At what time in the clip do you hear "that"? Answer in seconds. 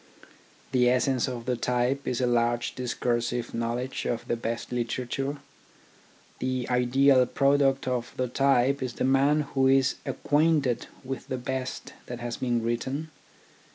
12.07-12.19